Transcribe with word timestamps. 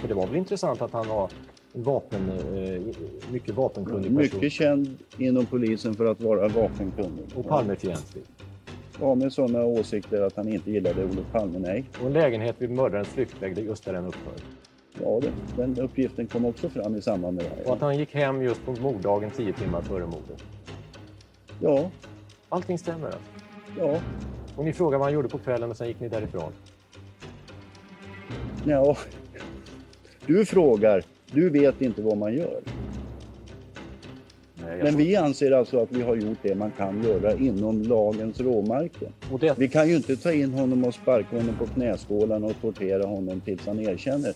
För 0.00 0.08
det 0.08 0.14
var 0.14 0.26
väl 0.26 0.36
intressant 0.36 0.82
att 0.82 0.92
han 0.92 1.08
var 1.08 1.30
en 1.74 1.82
vapen, 1.82 2.30
eh, 2.30 2.82
mycket 3.32 3.54
vapenkunnig 3.54 4.02
person 4.02 4.14
Mycket 4.16 4.52
känd 4.52 4.98
inom 5.18 5.46
polisen 5.46 5.94
för 5.94 6.04
att 6.04 6.20
vara 6.20 6.48
vapenkunnig. 6.48 7.24
och 7.36 7.48
Palmefientlig. 7.48 8.22
Ja, 9.00 9.14
med 9.14 9.32
sådana 9.32 9.64
åsikter 9.64 10.22
att 10.22 10.36
han 10.36 10.48
inte 10.48 10.70
gillade 10.70 11.04
Olof 11.04 11.32
Palme, 11.32 11.58
nej. 11.58 11.84
Och 12.00 12.06
en 12.06 12.12
lägenhet 12.12 12.56
vid 12.58 12.70
mördarens 12.70 13.08
flyktväg, 13.08 13.58
just 13.58 13.84
där 13.84 13.92
den 13.92 14.04
upphör. 14.06 14.32
Ja, 15.02 15.20
det, 15.22 15.32
den 15.62 15.78
uppgiften 15.84 16.26
kom 16.26 16.44
också 16.44 16.68
fram 16.68 16.96
i 16.96 17.02
samband 17.02 17.36
med 17.36 17.44
det 17.44 17.50
Och 17.50 17.66
här. 17.66 17.74
att 17.74 17.80
han 17.80 17.98
gick 17.98 18.14
hem 18.14 18.42
just 18.42 18.64
på 18.66 18.72
morddagen 18.72 19.30
tio 19.30 19.52
timmar 19.52 19.82
före 19.82 20.06
mordet. 20.06 20.44
Ja, 21.60 21.90
Allting 22.48 22.78
stämmer 22.78 23.06
alltså. 23.06 23.20
ja, 23.78 24.00
Och 24.56 24.64
ni 24.64 24.72
frågar 24.72 24.98
vad 24.98 25.06
han 25.06 25.14
gjorde 25.14 25.28
på 25.28 25.38
kvällen 25.38 25.70
och 25.70 25.76
sen 25.76 25.88
gick 25.88 26.00
ni 26.00 26.08
därifrån. 26.08 26.52
ja. 28.64 28.96
Du 30.28 30.44
frågar, 30.44 31.02
du 31.32 31.50
vet 31.50 31.82
inte 31.82 32.02
vad 32.02 32.16
man 32.16 32.34
gör. 32.34 32.60
Nej, 34.54 34.82
Men 34.82 34.96
vi 34.96 35.16
anser 35.16 35.52
alltså 35.52 35.82
att 35.82 35.92
vi 35.92 36.02
har 36.02 36.16
gjort 36.16 36.38
det 36.42 36.54
man 36.54 36.70
kan 36.70 37.02
göra 37.02 37.34
inom 37.34 37.82
lagens 37.82 38.40
råmärken. 38.40 39.12
det, 39.40 39.58
Vi 39.58 39.68
kan 39.68 39.88
ju 39.88 39.96
inte 39.96 40.16
ta 40.16 40.32
in 40.32 40.52
honom 40.52 40.84
och 40.84 40.94
sparka 40.94 41.36
honom 41.36 41.54
på 41.58 41.66
knäskålarna 41.66 42.46
och 42.46 42.60
tortera 42.60 43.06
honom 43.06 43.40
tills 43.40 43.66
han 43.66 43.80
erkänner. 43.80 44.34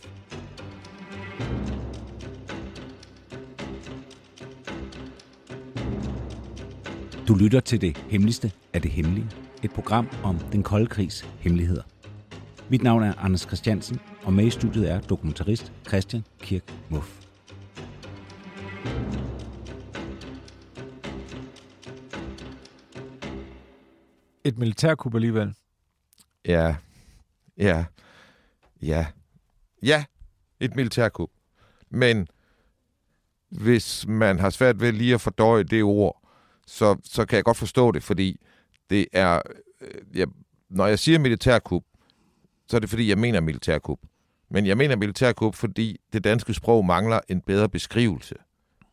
Du 7.29 7.35
lytter 7.35 7.61
til 7.61 7.81
det 7.81 7.97
hemmeligste 8.11 8.51
af 8.73 8.83
det 8.83 8.91
hemmelige. 8.91 9.27
Et 9.65 9.71
program 9.71 10.09
om 10.25 10.39
den 10.53 10.63
kolde 10.63 10.87
krigs 10.87 11.25
hemmeligheder. 11.41 11.92
Mit 12.73 12.83
navn 12.83 13.03
er 13.03 13.15
Anders 13.19 13.41
Christiansen, 13.41 14.01
og 14.23 14.33
med 14.33 14.45
i 14.45 14.51
studiet 14.51 14.91
er 14.91 15.01
dokumentarist 15.01 15.73
Christian 15.89 16.25
Kirk 16.39 16.75
Muff. 16.91 17.21
Et 24.45 24.59
militærkup 24.59 25.15
alligevel. 25.15 25.55
Ja, 26.45 26.77
ja, 27.59 27.85
ja, 28.83 29.07
ja, 29.83 30.05
et 30.61 30.77
militærkup. 30.77 31.31
Men 31.91 32.29
hvis 33.51 34.07
man 34.09 34.39
har 34.39 34.51
svært 34.51 34.81
ved 34.81 34.93
lige 34.93 35.15
at 35.15 35.21
fordøje 35.21 35.65
det 35.65 35.83
ord, 35.83 36.29
så, 36.67 36.97
så 37.05 37.25
kan 37.27 37.37
jeg 37.37 37.45
godt 37.45 37.57
forstå 37.57 37.93
det, 37.93 38.03
fordi 38.03 38.41
det 38.91 39.07
er, 39.13 39.41
øh, 39.81 40.19
jeg, 40.19 40.27
når 40.71 40.87
jeg 40.87 40.99
siger 40.99 41.19
militærkup, 41.19 41.83
så 42.73 42.77
er 42.77 42.81
det 42.81 42.91
fordi, 42.91 43.09
jeg 43.09 43.19
mener 43.19 43.41
militærkup. 43.41 43.99
Men 44.51 44.67
jeg 44.67 44.77
mener 44.77 44.97
militærkup, 44.97 45.55
fordi 45.55 45.97
det 46.13 46.25
danske 46.25 46.55
sprog 46.55 46.85
mangler 46.85 47.21
en 47.29 47.41
bedre 47.41 47.69
beskrivelse 47.69 48.35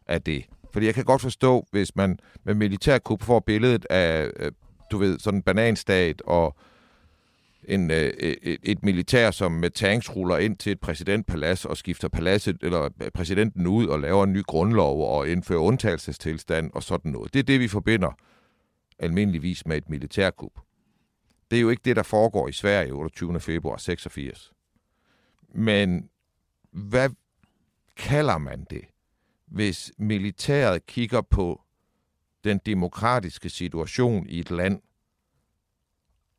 af 0.07 0.21
det. 0.21 0.45
Fordi 0.73 0.85
jeg 0.85 0.95
kan 0.95 1.05
godt 1.05 1.21
forstå, 1.21 1.67
hvis 1.71 1.95
man 1.95 2.19
med 2.43 2.53
militærkup 2.53 3.23
får 3.23 3.39
billedet 3.39 3.85
af, 3.89 4.29
øh, 4.35 4.51
du 4.91 4.97
ved, 4.97 5.19
sådan 5.19 5.37
en 5.37 5.43
bananstat 5.43 6.21
og 6.21 6.57
en, 7.63 7.91
øh, 7.91 8.13
et, 8.19 8.57
et 8.63 8.83
militær, 8.83 9.31
som 9.31 9.51
med 9.51 9.69
tanks 9.69 10.15
ruller 10.15 10.37
ind 10.37 10.57
til 10.57 10.71
et 10.71 10.79
præsidentpalads 10.79 11.65
og 11.65 11.77
skifter 11.77 12.07
paladset, 12.07 12.57
eller 12.61 12.89
øh, 13.03 13.11
præsidenten 13.13 13.67
ud 13.67 13.87
og 13.87 13.99
laver 13.99 14.23
en 14.23 14.33
ny 14.33 14.43
grundlov 14.43 15.17
og 15.17 15.29
indfører 15.29 15.59
undtagelsestilstand 15.59 16.71
og 16.73 16.83
sådan 16.83 17.11
noget. 17.11 17.33
Det 17.33 17.39
er 17.39 17.43
det, 17.43 17.59
vi 17.59 17.67
forbinder 17.67 18.11
almindeligvis 18.99 19.65
med 19.65 19.77
et 19.77 19.89
militærkup. 19.89 20.51
Det 21.51 21.57
er 21.57 21.61
jo 21.61 21.69
ikke 21.69 21.81
det, 21.85 21.95
der 21.95 22.03
foregår 22.03 22.47
i 22.47 22.51
Sverige 22.51 22.91
28. 22.91 23.39
februar 23.39 23.77
86. 23.77 24.53
Men 25.49 26.09
hvad 26.71 27.09
kalder 27.95 28.37
man 28.37 28.63
det, 28.69 28.85
hvis 29.45 29.91
militæret 29.97 30.85
kigger 30.85 31.21
på 31.21 31.61
den 32.43 32.57
demokratiske 32.65 33.49
situation 33.49 34.29
i 34.29 34.39
et 34.39 34.51
land 34.51 34.81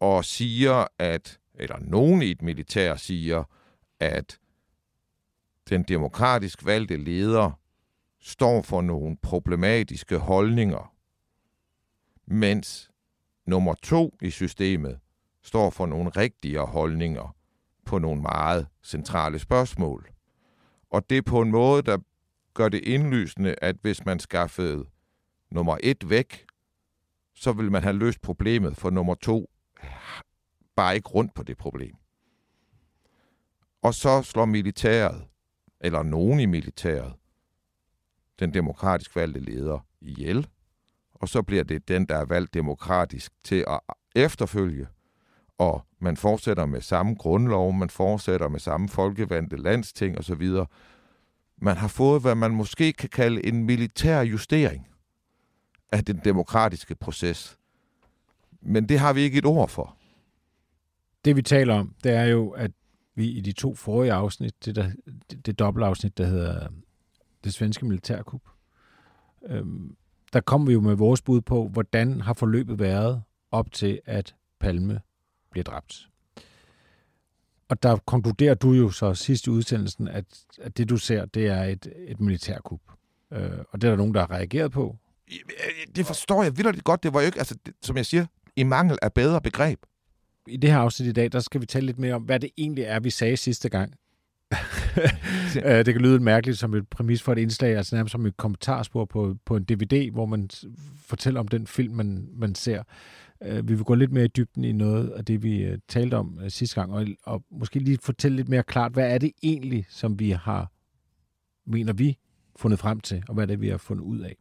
og 0.01 0.25
siger, 0.25 0.87
at, 0.99 1.41
eller 1.55 1.79
nogen 1.79 2.23
i 2.23 2.31
et 2.31 2.43
militær 2.43 2.97
siger, 2.97 3.45
at 4.01 4.39
den 5.69 5.83
demokratisk 5.83 6.65
valgte 6.65 6.97
leder 6.97 7.51
står 8.21 8.63
for 8.63 8.81
nogle 8.81 9.17
problematiske 9.17 10.19
holdninger, 10.19 10.95
mens 12.27 12.91
nummer 13.47 13.75
to 13.75 14.17
i 14.23 14.31
systemet 14.31 14.99
står 15.43 15.71
for 15.71 15.87
nogle 15.87 16.11
rigtige 16.11 16.59
holdninger 16.59 17.35
på 17.85 17.99
nogle 17.99 18.23
meget 18.23 18.67
centrale 18.83 19.39
spørgsmål. 19.39 20.09
Og 20.91 21.11
det 21.11 21.19
er 21.19 21.23
på 21.23 21.41
en 21.41 21.51
måde, 21.51 21.83
der 21.83 21.99
gør 22.55 22.69
det 22.69 22.85
indlysende, 22.85 23.55
at 23.63 23.77
hvis 23.83 24.05
man 24.05 24.19
skaffede 24.19 24.87
nummer 25.51 25.77
et 25.83 26.11
væk, 26.11 26.47
så 27.35 27.53
vil 27.53 27.73
man 27.73 27.83
have 27.83 27.97
løst 27.97 28.21
problemet, 28.21 28.77
for 28.77 28.91
nummer 28.91 29.15
to 29.15 29.51
bare 30.77 30.97
ikke 30.97 31.09
rundt 31.09 31.35
på 31.35 31.43
det 31.43 31.57
problem. 31.59 31.95
Og 33.83 33.95
så 33.95 34.23
slår 34.23 34.45
militæret, 34.45 35.25
eller 35.81 36.03
nogen 36.03 36.41
i 36.41 36.47
militæret, 36.47 37.15
den 38.39 38.55
demokratisk 38.55 39.17
valgte 39.17 39.41
leder 39.41 39.87
ihjel, 40.01 40.49
og 41.21 41.29
så 41.29 41.43
bliver 41.43 41.65
det 41.65 41.89
den, 41.89 42.07
der 42.07 42.17
er 42.17 42.25
valgt 42.25 42.55
demokratisk 42.55 43.33
til 43.45 43.65
at 43.69 43.81
efterfølge, 44.15 44.87
og 45.59 45.87
man 45.99 46.17
fortsætter 46.17 46.67
med 46.67 46.81
samme 46.81 47.15
grundlov, 47.15 47.73
man 47.73 47.91
fortsætter 47.91 48.49
med 48.49 48.61
samme 48.61 48.89
folkevalgte 48.89 49.57
landsting 49.57 50.19
osv. 50.19 50.51
Man 51.57 51.77
har 51.77 51.89
fået, 51.89 52.23
hvad 52.23 52.35
man 52.35 52.51
måske 52.51 52.93
kan 52.93 53.09
kalde 53.09 53.47
en 53.47 53.65
militær 53.65 54.21
justering 54.21 54.89
af 55.93 56.05
den 56.05 56.21
demokratiske 56.25 56.95
proces. 56.95 57.59
Men 58.63 58.89
det 58.89 58.99
har 58.99 59.13
vi 59.13 59.21
ikke 59.21 59.39
et 59.39 59.47
ord 59.47 59.69
for. 59.69 59.97
Det 61.25 61.37
vi 61.37 61.43
taler 61.43 61.75
om, 61.75 61.95
det 62.05 62.13
er 62.13 62.25
jo, 62.25 62.51
at 62.51 62.71
vi 63.15 63.29
i 63.29 63.41
de 63.41 63.53
to 63.53 63.75
forrige 63.75 64.13
afsnit, 64.13 64.65
det, 64.65 64.77
der, 64.77 64.91
det, 65.31 65.47
det 65.47 65.59
dobbeltafsnit, 65.59 66.19
der 66.19 66.27
hedder 66.27 66.65
øh, 66.65 66.71
det 67.45 67.55
svenske 67.55 67.87
militærkup, 67.87 68.43
øhm, 69.47 69.97
der 70.33 70.41
kom 70.41 70.67
vi 70.67 70.73
jo 70.73 70.81
med 70.81 70.95
vores 70.95 71.23
bud 71.23 71.41
på, 71.41 71.69
hvordan 71.69 72.21
har 72.21 72.33
forløbet 72.33 72.79
været 72.79 73.23
op 73.51 73.73
til, 73.73 74.01
at 74.07 74.35
Palme 74.61 75.01
bliver 75.51 75.65
dræbt. 75.65 76.09
Og 77.69 77.83
der 77.83 77.97
konkluderer 77.97 78.55
du 78.55 78.73
jo 78.73 78.91
så 78.91 79.15
sidst 79.15 79.47
i 79.47 79.51
udsendelsen, 79.51 80.09
at, 80.09 80.25
at 80.61 80.79
det 80.79 80.89
du 80.89 80.97
ser, 80.97 81.25
det 81.25 81.47
er 81.47 81.63
et, 81.63 81.93
et 82.09 82.21
militærkup. 82.21 82.81
Øh, 83.33 83.51
og 83.71 83.81
det 83.81 83.89
er 83.89 83.91
der 83.91 83.97
nogen, 83.97 84.15
der 84.15 84.21
har 84.21 84.31
reageret 84.31 84.73
på. 84.73 84.97
Det 85.97 86.07
forstår 86.07 86.43
jeg 86.43 86.59
vildt 86.59 86.85
godt. 86.85 87.03
Det 87.03 87.15
var 87.15 87.21
jo 87.21 87.27
ikke, 87.27 87.39
altså, 87.39 87.57
det, 87.67 87.75
som 87.83 87.97
jeg 87.97 88.07
siger, 88.07 88.27
i 88.57 88.63
mangel 88.63 88.99
af 89.03 89.13
bedre 89.13 89.41
begreb. 89.41 89.79
I 90.47 90.57
det 90.57 90.71
her 90.71 90.79
afsnit 90.79 91.09
i 91.09 91.13
dag, 91.13 91.33
der 91.33 91.41
skal 91.41 91.61
vi 91.61 91.67
tale 91.67 91.87
lidt 91.87 91.99
mere 91.99 92.15
om, 92.15 92.23
hvad 92.23 92.41
det 92.41 92.51
egentlig 92.59 92.85
er, 92.85 93.01
vi 93.01 93.11
sagde 93.11 93.37
sidste 93.37 93.69
gang. 93.69 93.95
Øh, 95.65 95.85
det 95.87 95.95
kan 95.95 96.03
lyde 96.03 96.21
mærkeligt 96.21 96.59
som 96.59 96.75
et 96.75 96.89
præmis 96.89 97.23
for 97.23 97.33
et 97.33 97.39
indslag, 97.39 97.77
altså 97.77 97.97
nærmest 97.97 98.13
som 98.13 98.27
et 98.27 98.37
kommentarspor 98.37 99.05
på, 99.05 99.37
på 99.45 99.57
en 99.57 99.65
DVD, 99.65 100.11
hvor 100.11 100.27
man 100.27 100.51
fortæller 101.07 101.41
om 101.41 101.49
den 101.49 101.67
film, 101.67 101.95
man, 101.95 102.29
man 102.33 102.55
ser. 102.55 102.83
Øh, 103.43 103.69
vi 103.69 103.75
vil 103.75 103.85
gå 103.85 103.95
lidt 103.95 104.13
mere 104.13 104.25
i 104.25 104.29
dybden 104.29 104.65
i 104.65 104.73
noget 104.73 105.09
af 105.11 105.25
det, 105.25 105.43
vi 105.43 105.63
øh, 105.63 105.79
talte 105.89 106.15
om 106.15 106.41
sidste 106.49 106.81
gang, 106.81 106.93
og, 106.93 107.07
og 107.23 107.45
måske 107.51 107.79
lige 107.79 107.99
fortælle 108.03 108.37
lidt 108.37 108.49
mere 108.49 108.63
klart, 108.63 108.93
hvad 108.93 109.15
er 109.15 109.19
det 109.19 109.33
egentlig, 109.43 109.87
som 109.89 110.19
vi 110.19 110.31
har, 110.31 110.73
mener 111.67 111.93
vi, 111.93 112.19
fundet 112.57 112.79
frem 112.79 113.01
til, 113.01 113.23
og 113.29 113.35
hvad 113.35 113.45
er 113.45 113.47
det, 113.47 113.61
vi 113.61 113.69
har 113.69 113.77
fundet 113.77 114.05
ud 114.05 114.19
af. 114.19 114.37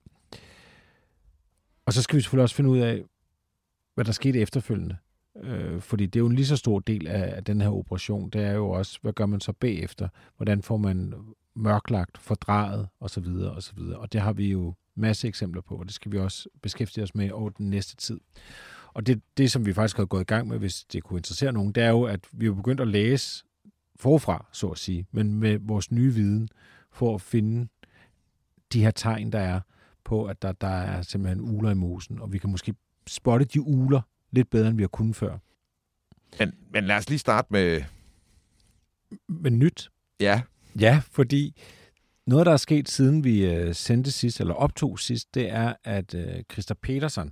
Og 1.85 1.93
så 1.93 2.01
skal 2.01 2.15
vi 2.15 2.21
selvfølgelig 2.21 2.43
også 2.43 2.55
finde 2.55 2.69
ud 2.69 2.79
af, 2.79 3.03
hvad 3.95 4.05
der 4.05 4.11
skete 4.11 4.39
efterfølgende. 4.39 4.97
Øh, 5.43 5.81
fordi 5.81 6.05
det 6.05 6.15
er 6.15 6.19
jo 6.19 6.27
en 6.27 6.35
lige 6.35 6.45
så 6.45 6.55
stor 6.55 6.79
del 6.79 7.07
af, 7.07 7.35
af 7.35 7.43
den 7.43 7.61
her 7.61 7.69
operation. 7.69 8.29
Det 8.29 8.41
er 8.41 8.51
jo 8.51 8.69
også, 8.69 8.99
hvad 9.01 9.13
gør 9.13 9.25
man 9.25 9.39
så 9.39 9.53
bagefter? 9.53 10.07
Hvordan 10.37 10.61
får 10.61 10.77
man 10.77 11.13
mørklagt, 11.55 12.17
fordrejet 12.17 12.87
osv. 12.99 13.27
osv. 13.55 13.79
Og 13.79 14.13
det 14.13 14.21
har 14.21 14.33
vi 14.33 14.51
jo 14.51 14.73
masse 14.95 15.27
eksempler 15.27 15.61
på, 15.61 15.75
og 15.75 15.85
det 15.85 15.93
skal 15.93 16.11
vi 16.11 16.17
også 16.17 16.49
beskæftige 16.61 17.03
os 17.03 17.15
med 17.15 17.31
over 17.31 17.49
den 17.49 17.69
næste 17.69 17.95
tid. 17.95 18.19
Og 18.93 19.07
det, 19.07 19.21
det, 19.37 19.51
som 19.51 19.65
vi 19.65 19.73
faktisk 19.73 19.97
har 19.97 20.05
gået 20.05 20.21
i 20.21 20.23
gang 20.23 20.47
med, 20.47 20.59
hvis 20.59 20.83
det 20.83 21.03
kunne 21.03 21.19
interessere 21.19 21.53
nogen, 21.53 21.71
det 21.71 21.83
er 21.83 21.89
jo, 21.89 22.03
at 22.03 22.19
vi 22.31 22.47
er 22.47 22.53
begyndt 22.53 22.81
at 22.81 22.87
læse 22.87 23.43
forfra, 23.95 24.45
så 24.51 24.67
at 24.67 24.77
sige, 24.77 25.05
men 25.11 25.33
med 25.33 25.59
vores 25.61 25.91
nye 25.91 26.13
viden, 26.13 26.49
for 26.91 27.15
at 27.15 27.21
finde 27.21 27.67
de 28.73 28.83
her 28.83 28.91
tegn, 28.91 29.31
der 29.31 29.39
er 29.39 29.59
på, 30.03 30.25
at 30.25 30.41
der, 30.41 30.51
der 30.51 30.67
er 30.67 31.01
simpelthen 31.01 31.41
uler 31.41 31.71
i 31.71 31.73
mosen, 31.73 32.21
og 32.21 32.33
vi 32.33 32.37
kan 32.37 32.51
måske 32.51 32.75
spotte 33.07 33.45
de 33.45 33.61
uler 33.61 34.01
lidt 34.31 34.49
bedre, 34.49 34.67
end 34.67 34.77
vi 34.77 34.83
har 34.83 34.87
kunnet 34.87 35.15
før. 35.15 35.37
Men, 36.39 36.53
men 36.73 36.83
lad 36.83 36.95
os 36.95 37.09
lige 37.09 37.19
starte 37.19 37.47
med... 37.51 37.81
Men 39.27 39.59
nyt. 39.59 39.89
Ja. 40.19 40.41
Ja, 40.79 41.01
fordi 41.11 41.61
noget, 42.27 42.45
der 42.45 42.51
er 42.51 42.57
sket 42.57 42.89
siden 42.89 43.23
vi 43.23 43.45
øh, 43.45 43.75
sendte 43.75 44.11
sidst, 44.11 44.39
eller 44.39 44.53
optog 44.53 44.99
sidst, 44.99 45.35
det 45.35 45.49
er, 45.49 45.73
at 45.83 46.13
øh, 46.13 46.43
Christa 46.51 46.73
Petersen, 46.73 47.31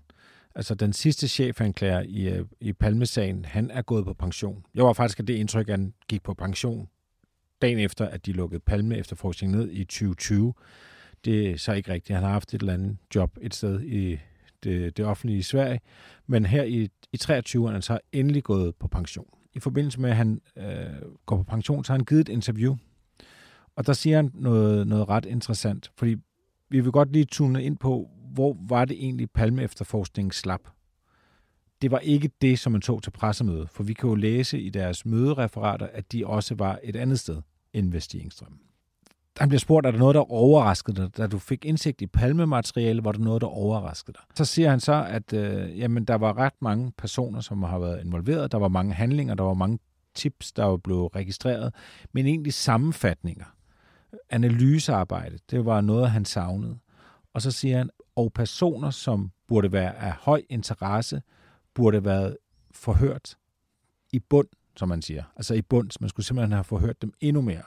altså 0.56 0.76
den 0.76 0.94
sidste 0.94 1.28
chefanklager 1.28 2.02
i, 2.02 2.28
øh, 2.30 2.46
i 2.62 2.74
Palmesagen, 2.74 3.46
han 3.46 3.72
er 3.72 3.82
gået 3.82 4.06
på 4.06 4.14
pension. 4.14 4.66
Jeg 4.76 4.86
var 4.86 4.94
faktisk 4.94 5.20
af 5.20 5.26
det 5.26 5.34
indtryk, 5.34 5.70
at 5.70 5.74
han 5.74 5.94
gik 6.10 6.24
på 6.24 6.34
pension 6.34 6.88
dagen 7.62 7.80
efter, 7.80 8.06
at 8.06 8.26
de 8.26 8.32
lukkede 8.32 8.60
Palme 8.60 8.98
efterforskning 8.98 9.54
ned 9.54 9.70
i 9.72 9.84
2020. 9.84 10.54
Det 11.26 11.52
er 11.52 11.58
så 11.58 11.74
ikke 11.74 11.92
rigtigt. 11.94 12.16
Han 12.16 12.24
har 12.24 12.32
haft 12.32 12.54
et 12.54 12.62
eller 12.62 12.74
andet 12.74 12.98
job 13.16 13.38
et 13.42 13.56
sted 13.56 13.82
i 13.82 14.20
det, 14.63 14.71
øh, 14.71 14.92
det 14.98 15.06
offentlige 15.06 15.39
i 15.39 15.42
Sverige, 15.42 15.80
men 16.27 16.45
her 16.45 16.63
i, 16.63 16.89
i 17.13 17.18
23 17.18 17.68
er 17.68 17.71
han 17.71 17.81
så 17.81 18.00
endelig 18.12 18.44
gået 18.44 18.75
på 18.75 18.88
pension. 18.88 19.27
I 19.54 19.59
forbindelse 19.59 20.00
med, 20.00 20.09
at 20.09 20.15
han 20.15 20.42
øh, 20.57 20.65
går 21.25 21.38
på 21.38 21.44
pension, 21.44 21.83
så 21.83 21.94
har 21.94 21.98
han 21.98 22.06
givet 22.06 22.21
et 22.21 22.30
interview, 22.30 22.75
og 23.75 23.88
der 23.88 23.94
siger 23.94 24.15
han 24.15 24.31
noget, 24.33 24.88
noget 24.88 25.09
ret 25.09 25.25
interessant, 25.25 25.92
fordi 25.98 26.15
vi 26.69 26.80
vil 26.80 26.92
godt 26.92 27.12
lige 27.12 27.25
tune 27.25 27.63
ind 27.63 27.77
på, 27.77 28.09
hvor 28.33 28.57
var 28.69 28.86
det 28.86 29.04
egentlig 29.04 29.31
Palme 29.31 29.63
efterforskningen 29.63 30.31
slap. 30.31 30.62
Det 31.81 31.92
var 31.92 32.00
ikke 32.00 32.30
det, 32.42 32.60
som 32.60 32.71
man 32.71 32.81
tog 32.81 33.03
til 33.03 33.12
pressemøde, 33.12 33.68
for 33.68 33.83
vi 33.83 33.94
kan 33.94 34.10
jo 34.10 34.15
læse 34.15 34.60
i 34.60 34.69
deres 34.69 35.06
mødereferater, 35.06 35.88
at 35.88 36.12
de 36.12 36.27
også 36.27 36.56
var 36.56 36.80
et 36.83 36.95
andet 36.95 37.19
sted 37.19 37.42
end 37.74 37.92
Vestigingstrømmen. 37.92 38.60
Han 39.39 39.50
bliver 39.50 39.60
spurgt, 39.60 39.86
er 39.86 39.92
der 39.92 40.00
noget, 40.00 40.16
der 40.16 40.31
overraskede 40.31 41.01
dig? 41.01 41.18
Da 41.18 41.28
du 41.28 41.39
fik 41.39 41.66
indsigt 41.66 42.01
i 42.01 42.07
palmemateriale, 42.07 43.04
var 43.04 43.12
der 43.12 43.19
noget, 43.19 43.42
der 43.42 43.48
overraskede 43.48 44.13
dig? 44.13 44.22
Så 44.36 44.45
siger 44.45 44.69
han 44.69 44.80
så, 44.80 45.06
at 45.10 45.34
øh, 45.34 45.80
jamen, 45.80 46.06
der 46.06 46.16
var 46.16 46.38
ret 46.38 46.54
mange 46.62 46.92
personer, 46.98 47.42
som 47.42 47.63
har 47.63 47.80
været 47.80 48.06
involveret. 48.06 48.51
Der 48.51 48.57
var 48.57 48.68
mange 48.68 48.94
handlinger, 48.94 49.36
der 49.36 49.44
var 49.44 49.54
mange 49.54 49.80
tips, 50.16 50.51
der 50.51 50.63
var 50.63 50.78
blevet 50.78 51.16
registreret, 51.16 51.74
men 52.13 52.25
egentlig 52.25 52.54
sammenfatninger. 52.54 53.45
Analysearbejde, 54.30 55.38
det 55.51 55.66
var 55.66 55.81
noget, 55.81 56.12
han 56.12 56.25
savnede. 56.25 56.78
Og 57.34 57.42
så 57.42 57.51
siger 57.51 57.78
han, 57.78 57.89
og 58.16 58.31
personer, 58.34 58.89
som 58.89 59.31
burde 59.48 59.72
være 59.72 59.95
af 59.95 60.12
høj 60.12 60.42
interesse, 60.50 61.22
burde 61.74 62.06
være 62.06 62.36
forhørt 62.72 63.38
i 64.13 64.19
bund, 64.19 64.48
som 64.75 64.89
man 64.89 65.01
siger. 65.01 65.24
Altså 65.36 65.54
i 65.54 65.62
bund, 65.62 65.89
man 66.00 66.10
skulle 66.10 66.25
simpelthen 66.25 66.51
have 66.51 66.63
forhørt 66.63 67.01
dem 67.01 67.13
endnu 67.22 67.42
mere. 67.42 67.63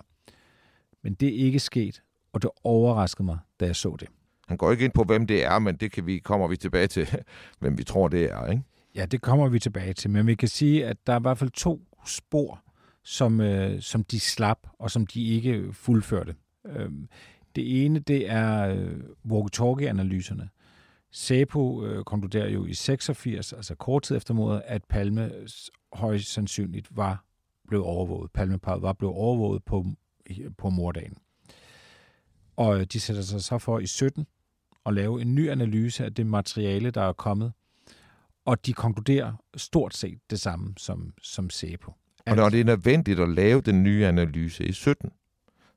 Men 1.05 1.14
det 1.14 1.29
er 1.29 1.44
ikke 1.44 1.58
sket, 1.58 2.02
og 2.32 2.43
det 2.43 2.50
overraskede 2.64 3.25
mig, 3.25 3.38
da 3.61 3.67
jeg 3.67 3.76
så 3.76 3.97
det. 4.00 4.08
Han 4.49 4.56
går 4.56 4.73
ikke 4.73 4.85
ind 4.85 4.93
på, 4.93 5.05
hvem 5.05 5.26
det 5.26 5.44
er, 5.44 5.58
men 5.58 5.76
det 5.76 5.93
kan 5.93 6.06
vi, 6.06 6.19
kommer 6.19 6.49
vi 6.49 6.56
tilbage 6.56 6.87
til, 6.87 7.08
hvem 7.61 7.79
vi 7.79 7.85
tror, 7.85 8.08
det 8.08 8.25
er. 8.25 8.47
Ikke? 8.47 8.62
Ja, 8.94 9.06
det 9.06 9.20
kommer 9.23 9.49
vi 9.49 9.58
tilbage 9.58 9.93
til, 9.93 10.11
men 10.11 10.26
vi 10.26 10.35
kan 10.35 10.49
sige, 10.49 10.87
at 10.87 10.97
der 11.06 11.12
er 11.12 11.19
i 11.19 11.23
hvert 11.23 11.38
fald 11.38 11.50
to 11.50 11.81
spor, 12.06 12.62
som, 13.05 13.41
øh, 13.41 13.81
som 13.81 14.05
de 14.05 14.20
slap, 14.20 14.58
og 14.79 14.91
som 14.91 15.06
de 15.06 15.25
ikke 15.25 15.73
fuldførte. 15.73 16.35
Øh, 16.67 16.91
det 17.56 17.85
ene, 17.85 17.99
det 17.99 18.31
er 18.31 18.69
øh, 18.69 19.00
walkie-talkie-analyserne. 19.25 20.49
SEPO 21.12 21.85
øh, 21.85 22.05
konkluderer 22.05 22.49
jo 22.49 22.67
i 22.67 22.75
86, 22.75 23.53
altså 23.53 23.75
kort 23.75 24.03
tid 24.03 24.17
efter 24.17 24.35
mordet, 24.35 24.62
at 24.67 24.85
Palme 24.85 25.31
højst 25.93 26.32
sandsynligt 26.32 26.96
var 26.96 27.25
blevet 27.69 27.87
overvåget. 27.87 28.31
Palmeparet 28.31 28.82
var 28.82 28.93
blevet 28.93 29.14
overvåget 29.14 29.64
på, 29.64 29.87
på 30.59 30.71
mordagen. 30.71 31.17
Og 32.56 32.93
de 32.93 33.00
sætter 33.00 33.23
sig 33.23 33.43
så 33.43 33.59
for 33.59 33.79
i 33.79 33.87
17 33.87 34.27
at 34.87 34.94
lave 34.94 35.23
en 35.23 35.35
ny 35.35 35.50
analyse 35.50 36.05
af 36.05 36.15
det 36.15 36.27
materiale, 36.27 36.91
der 36.91 37.03
er 37.03 37.12
kommet. 37.12 37.53
Og 38.44 38.67
de 38.67 38.73
konkluderer 38.73 39.32
stort 39.56 39.94
set 39.94 40.19
det 40.31 40.41
samme 40.41 40.75
som, 40.77 41.15
som 41.23 41.50
SEPO. 41.50 41.93
Og 42.27 42.37
når 42.37 42.49
det 42.49 42.61
er 42.61 42.65
nødvendigt 42.65 43.21
at 43.21 43.29
lave 43.29 43.61
den 43.61 43.82
nye 43.82 44.06
analyse 44.06 44.65
i 44.65 44.73
17, 44.73 45.11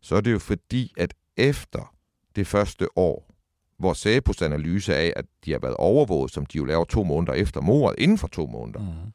så 0.01 0.15
er 0.15 0.21
det 0.21 0.31
jo 0.31 0.39
fordi, 0.39 0.93
at 0.97 1.13
efter 1.37 1.95
det 2.35 2.47
første 2.47 2.97
år, 2.97 3.33
hvor 3.77 3.93
SEPOs 3.93 4.41
analyse 4.41 4.95
af, 4.95 5.13
at 5.15 5.25
de 5.45 5.51
har 5.51 5.59
været 5.59 5.75
overvåget, 5.75 6.31
som 6.31 6.45
de 6.45 6.57
jo 6.57 6.65
laver 6.65 6.85
to 6.85 7.03
måneder 7.03 7.33
efter 7.33 7.61
mordet, 7.61 7.99
inden 7.99 8.17
for 8.17 8.27
to 8.27 8.47
måneder, 8.47 8.79
mm. 8.79 9.11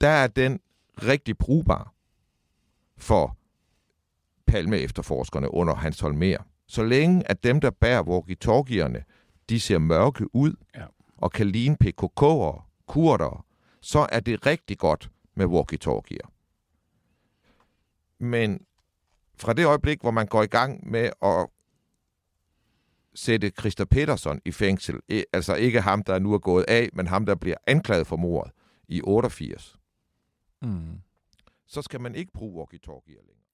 der 0.00 0.08
er 0.08 0.26
den 0.26 0.60
rigtig 1.02 1.38
brugbar 1.38 1.94
for 2.96 3.36
Palme 4.50 4.78
efterforskerne 4.78 5.54
under 5.54 5.74
Hans 5.74 6.00
Holmer. 6.00 6.36
Så 6.66 6.82
længe 6.82 7.30
at 7.30 7.44
dem, 7.44 7.60
der 7.60 7.70
bærer 7.70 8.02
walkie 8.02 8.36
de 9.48 9.60
ser 9.60 9.78
mørke 9.78 10.34
ud 10.34 10.54
ja. 10.76 10.84
og 11.16 11.32
kan 11.32 11.46
ligne 11.46 11.76
PKK'ere, 11.84 12.84
kurder, 12.86 13.46
så 13.80 14.06
er 14.12 14.20
det 14.20 14.46
rigtig 14.46 14.78
godt 14.78 15.10
med 15.34 15.46
walkie-talkier. 15.46 16.28
Men 18.18 18.60
fra 19.36 19.52
det 19.52 19.66
øjeblik, 19.66 20.00
hvor 20.00 20.10
man 20.10 20.26
går 20.26 20.42
i 20.42 20.46
gang 20.46 20.90
med 20.90 21.10
at 21.22 21.48
sætte 23.14 23.52
Christa 23.58 23.84
Peterson 23.84 24.40
i 24.44 24.52
fængsel, 24.52 25.00
altså 25.32 25.54
ikke 25.54 25.80
ham, 25.80 26.02
der 26.02 26.18
nu 26.18 26.34
er 26.34 26.38
gået 26.38 26.64
af, 26.68 26.88
men 26.92 27.06
ham, 27.06 27.26
der 27.26 27.34
bliver 27.34 27.56
anklaget 27.66 28.06
for 28.06 28.16
mordet 28.16 28.52
i 28.88 29.00
88, 29.04 29.76
mm. 30.62 31.00
så 31.66 31.82
skal 31.82 32.00
man 32.00 32.14
ikke 32.14 32.32
bruge 32.32 32.62
walkie-talkier 32.62 33.20
længere. 33.26 33.39